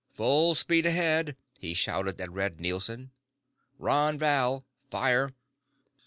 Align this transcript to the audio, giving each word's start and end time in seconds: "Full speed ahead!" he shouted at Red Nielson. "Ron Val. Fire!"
"Full 0.15 0.55
speed 0.55 0.87
ahead!" 0.87 1.37
he 1.59 1.75
shouted 1.75 2.19
at 2.19 2.31
Red 2.31 2.59
Nielson. 2.59 3.11
"Ron 3.77 4.17
Val. 4.17 4.65
Fire!" 4.89 5.35